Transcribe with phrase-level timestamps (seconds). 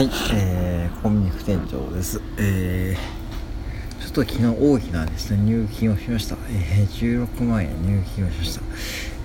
[0.00, 2.22] はい、えー、コンビニ副店長です。
[2.38, 6.38] えー、ちょっと昨日大きなですね、入金をしました。
[6.48, 8.62] えー、16万円入金をしました。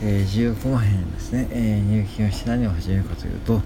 [0.01, 3.61] えー、16万円ですね、えー、入金をして何を始めるかというと、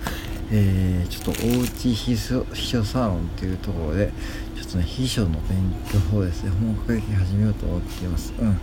[0.51, 4.13] えー、ちょっとおうち秘書秘書サロンというところで、
[4.55, 5.41] ちょっとね、秘書の勉
[6.11, 8.35] 強をですね、本格的に始めようと思っています。
[8.39, 8.59] うん。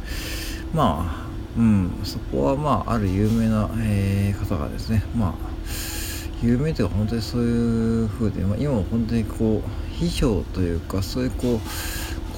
[0.72, 5.95] まあ、うん、そこはまあ、ある有名な、えー、方がですね、まあ、
[6.42, 11.60] 有名というか本当にそういう風で、まあ、今も本当にこう秘書というかそういうこう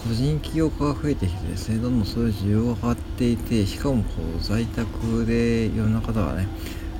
[0.08, 6.46] 個人起業家が増えてきてですねどんどんそういう需要が上がっていてしかもこう在宅でいろんな方がね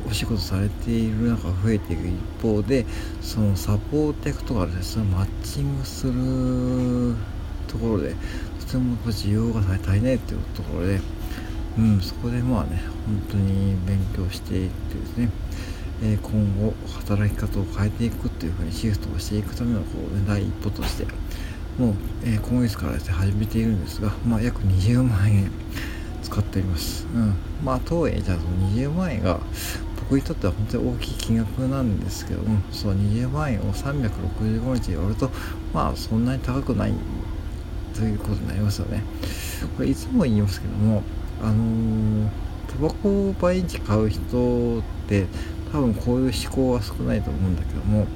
[0.09, 2.87] お仕事されている中増えていく一方で
[3.21, 7.15] そのサポート役とかですねマッチングする
[7.69, 8.15] ところで
[8.61, 11.01] とても需要が足りないというところで、
[11.79, 15.31] うん、そこでまあね本当に勉強していってですね
[16.03, 21.07] え今後働き方を変えていくっていうふうにシフトをしていくためのこう、ね、第一歩として
[21.79, 21.95] もう、
[22.25, 25.51] え今月からですね始めているんですが、まあ、約20万円
[26.23, 29.41] 使っております、うん、まあとはいえじゃあその20万円が
[30.01, 35.31] 僕にとっては本当に大きい金額なんですけどもそう20万円を365日で割ると
[35.73, 36.95] まあそんなに高くない
[37.95, 39.03] ということになりますよね。
[39.77, 41.03] これいつも言いますけども
[41.43, 42.29] あのー、
[42.69, 45.27] タバコを毎日買う人って
[45.73, 48.07] 多分こういう思考は少ないと思うんだけども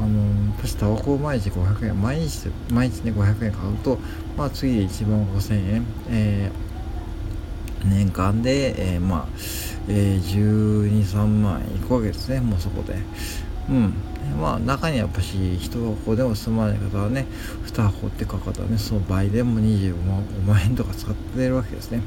[0.00, 3.98] あの私タバコを毎日500円毎日毎日ね500円買うと
[4.36, 9.28] まあ次で1万5000円、えー、年間で、えー、まあ、
[9.88, 12.40] えー、12、3万円いくわけですね。
[12.40, 12.94] もうそこで。
[13.68, 13.94] うん。
[14.40, 17.26] まあ中にやっぱし1箱でも済まない方はね
[17.66, 19.94] 2箱って書く方はねその倍でも25
[20.46, 22.02] 万円とか使ってるわけですね。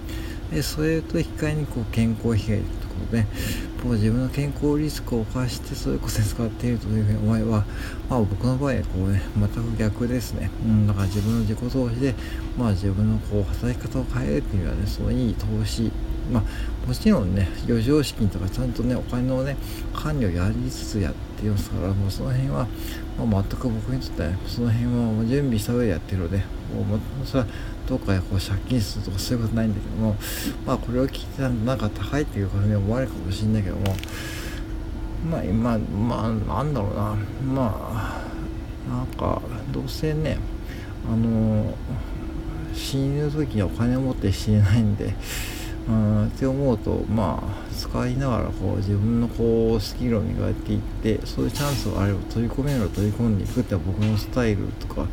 [0.51, 3.25] でそれと引き換えにこう健康被害ということで
[3.83, 7.65] もう自分の健康リスクを冒してそういうことに使っているというふうに思えば、
[8.09, 12.13] まあ、僕の場合はこうね全く逆ですね、うん、だから自分の自己投資で、
[12.57, 15.91] まあ、自分のこう働き方を変えるっていうのはねそのいい投資。
[16.31, 19.57] まあ、もちろんね余剰資金とかちゃんとねお金のね
[19.93, 22.67] 管理をやりつつやっていますからもうその辺は、
[23.17, 26.43] まあ、全く僕にとっては、ね、その辺はもう準備した上でやってるのでも
[26.95, 27.47] うそれは
[27.91, 30.15] どっかでこう借金するとかそういうことないんだけども
[30.65, 33.93] まあこれを聞いてたらなんか高いっていうふうに思われるかもしれないけども
[35.29, 37.17] まあ今まあなんだろうな。
[37.53, 38.23] ま
[38.87, 39.41] あなんか
[39.73, 40.37] どうせね
[41.05, 41.73] あの
[42.73, 45.13] 死ぬ時にお金を持って死ねないんで
[45.91, 55.05] うんって思うとまあ使いながらこう自分のこうスキルを磨いていってそういうチャンスがあれば取り込める取り込んでいくって僕のスタイルとかや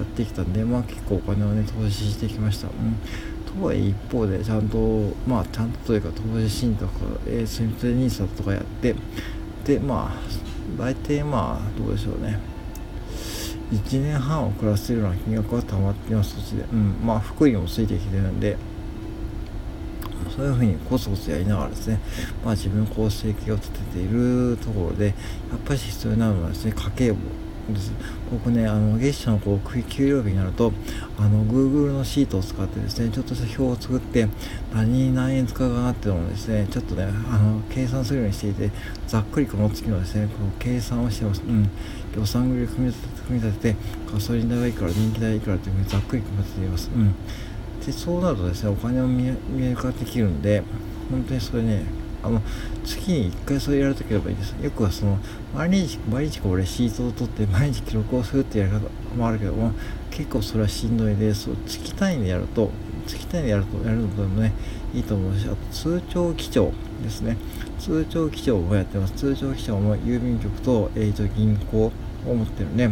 [0.00, 6.92] ってきたんでまあ結構お金をね投資してきました、うん、とはいえ一方でちゃんとまあちゃんとというか投資信とか、
[7.26, 8.94] えー、スミトニーサとかやって
[9.64, 12.38] でまあ大体まあどうでしょうね。
[13.72, 18.56] 1年半を暮らせるような金額が溜まってますで、うん、まあ福利もついてきてるんで
[20.34, 22.00] そういうふうにコツコツやりながらですね、
[22.44, 25.14] まあ、自分こう生計を立てているところでやっ
[25.64, 27.18] ぱり必要なのはですね家計簿
[27.72, 27.92] です。
[28.30, 30.72] 僕ねあの月謝のこう給料日になると
[31.18, 34.28] あの Google のシートを使ってですねちょっとした表を作って
[34.74, 38.70] 何に何円使うかなっていうのをですねちょっとねあの計算するようにしていて
[39.06, 41.42] ざっくりこの月のですねこう計算をしてます。
[41.42, 41.70] うん。
[42.16, 42.92] 予算繰り組
[43.28, 43.76] み立ててて
[44.12, 46.90] ガソリン代がいくら電気代がいくらというふうにざっくり組み立てています。
[46.94, 47.14] うん。
[47.86, 50.62] でそうなるとですねお金を見える化できるんで
[51.10, 51.84] 本当にそれね
[52.22, 52.40] あの
[52.84, 54.52] 月に1回それやるとければいいです。
[54.52, 55.18] よくはその
[55.54, 58.80] 毎日毎日こうレシートを取って毎日記録をするってやり方
[59.14, 59.72] もあるけども
[60.10, 62.70] 結構それはしんどいでそう月単位でやると
[63.06, 64.52] 月単位でやるとやるのでもね
[64.94, 66.72] いいと思うしあと通帳記帳
[67.02, 67.36] ですね。
[67.78, 69.12] 通帳記帳もやってます。
[69.12, 71.92] 通帳記帳も郵便局と,、えー、と銀行
[72.26, 72.88] を持ってるんで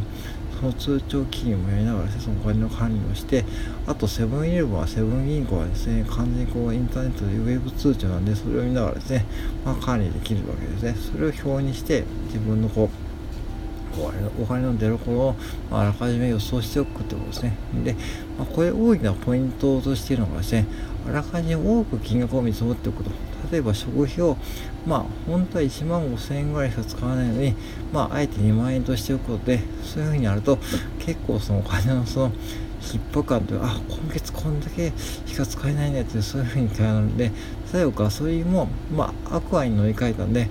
[0.62, 3.44] その通帳記入もやりながらですね、そのお金の管理をして、
[3.84, 9.26] あとセブンイレブンはセブン銀行はですね、完全にこうインターネットでウェブ通帳なんで、それを見ながらですね、
[9.64, 10.94] まあ、管理できるわけですね。
[10.94, 15.36] それを表にして、自分のこう、お金の出どころを
[15.72, 17.56] あらかじめ予想しておくってことですね。
[17.84, 17.94] で、
[18.38, 20.66] まあ、これ大きなポイントとしているのがですね、
[21.08, 23.10] あらかじめ多く金額を見積もっておくと。
[23.52, 24.38] 例えば食費を、
[24.86, 27.54] まあ、本当は1万5000円ぐらいしか使わないのに、
[27.92, 30.58] まあ、あえて2万円としておくことで、そういうふうにやると、
[30.98, 32.32] 結構そのお金のその、
[32.80, 34.92] 逼迫感というあ今月こんだけ
[35.26, 37.30] しか使えないねってそういうふうに変わるんで
[37.66, 40.48] 最後ガソリンもまあアクアに乗り換えたんで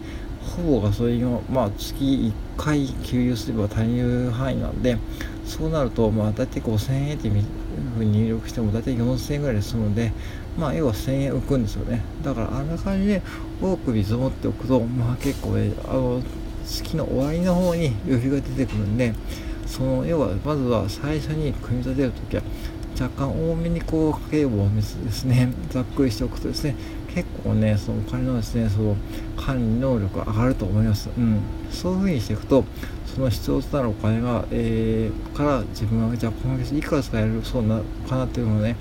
[0.56, 4.98] ほぼガソリンを、まあ、月1回給油すれば足りる範囲なんで
[5.46, 10.14] そうなると、まあ、大体5000円って入力しても大体4000円ぐらいで済むので、
[10.58, 12.02] まあ、要は1000円浮くんですよね。
[12.24, 13.22] だからあんな感じで
[13.62, 16.22] 多く水を持っておくと、まあ、結構ねあの
[16.66, 19.14] 月の終わりの方に余裕が出てくるんで
[19.66, 22.44] その要はまずは最初に組み立てるときは
[23.00, 25.52] 若干多めにこう家計簿をですね。
[25.70, 26.76] ざっくりしておくとですね
[27.14, 28.96] 結構ねそのお金のですねその
[29.36, 32.64] 管理能力が上がると思います、うん、そういうふうにしていくと
[33.06, 38.78] その必要となるお金が、えー、から自分はじゃあ今月いくら使えるそうなかなっていうのをね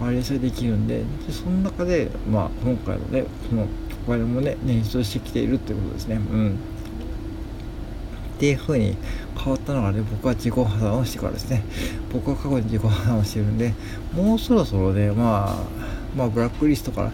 [0.00, 3.66] 割り当てできるんででその中で、まあ、今回のねこの
[4.06, 6.16] お金もね捻出してきているっていうことですね。
[6.16, 6.58] うん。
[8.36, 8.96] っていう風に
[9.36, 11.62] 変わったのがね僕は自己破産をしてからですね。
[12.12, 13.72] 僕は過去に自己破産をしてるんで
[14.14, 15.56] もうそろそろねまあ
[16.16, 17.12] まあブラックリストから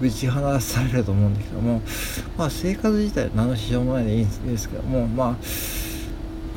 [0.00, 1.82] 打ち放されると思うんですけども
[2.38, 5.36] まあ生活自体は何の支障もないでいいんですけどもまあ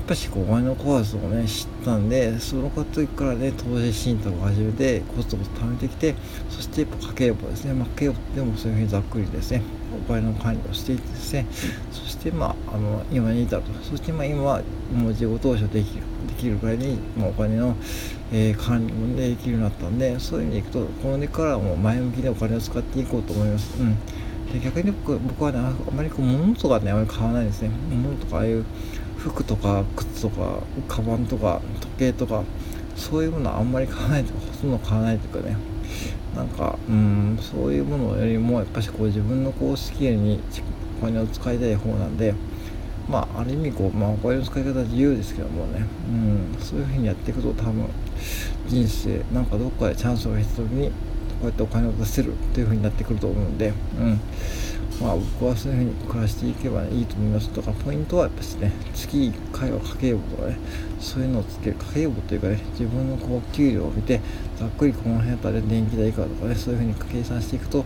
[0.08, 6.16] ぱしお金の怖さをね知ったんでその時からね投資信託を始めてコツコツ貯めてきて
[6.50, 9.62] そしてやっぱ家計簿ですね、まあ、家計簿でもそういうふうにざっくりですね
[9.94, 11.46] お金の管理をしていってですね。
[11.92, 13.72] そしてまああの今に至ると。
[13.84, 14.62] そしてまあ今は
[14.94, 17.76] もう自己投資をできるできるぐらいに、まあ、お金の、
[18.32, 23.80] えー、管理も、できるようになったんでそういう意味でいくとこの根からも前向きでお金を使っていこうと思います。
[23.80, 23.98] うん。
[24.52, 27.70] で逆に僕僕はねあまりこう物とかねあまり買わないですね。
[27.90, 28.66] 物とかああいう
[29.24, 32.44] 服とか靴とかカバンとか時計とか
[32.96, 35.58] そういうものはあんまり買わないとかほとんど買わないというかね。
[36.36, 40.40] なんかうんそういうものよりもやっぱしこう自分のこうスキルに
[41.00, 42.34] お金を使いたい方なんで
[43.08, 45.86] まあある意味こう、まあ、お金の使い方は自由ですけどもね。
[46.10, 47.88] うんそういうふうにやっていくと多分
[48.68, 50.94] 人生なんかどっかでチャンスが来た時にこ
[51.44, 54.20] うやってお金を出せるっていうふうになってくると思うんでうん。
[55.02, 60.58] まあ僕はそういうふうに暮らしていけば、いいと思いますとかポイントはやっぱしね月1回は家計簿とかね
[61.00, 61.76] そういうのをつける。
[61.94, 64.22] 家計簿というかね自分のこう給料を見て
[64.58, 67.86] ざっくりこの辺やったら電気代いくらとかねそういうふうに計算していくと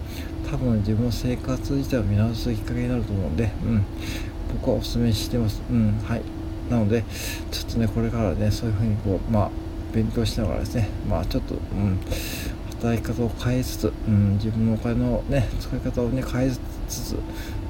[0.49, 3.85] 多分自分の生活自体を見直すきっかけになると思うんで、うん、
[4.61, 5.61] 僕はお勧めしてます。
[5.69, 6.21] うんはい。
[6.69, 7.03] なので
[7.51, 9.49] ちょっとねこれからねそういうふうにこうまあ
[9.93, 11.99] 勉強しながらですねまあちょっとうん
[12.81, 17.15] 働き方を変えつつ、うん、自分のお金のね使い方をね変えつつ、つつ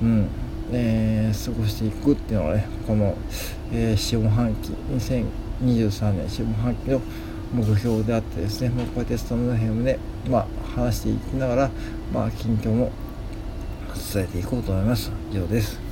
[0.01, 0.27] うん
[0.71, 3.17] えー、過ごしていくっていうのがねこの、
[3.71, 7.01] えー、下半期2023年下半期の
[7.53, 9.97] 目標であってですねもうこうやってスタンド編で、
[10.29, 11.71] まあ、話していきながら、
[12.13, 12.91] まあ、近況も
[14.13, 15.11] 伝えていこうと思います。
[15.31, 15.86] 以上です。